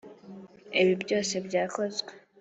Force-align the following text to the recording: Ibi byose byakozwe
Ibi 0.81 0.93
byose 1.03 1.33
byakozwe 1.47 2.11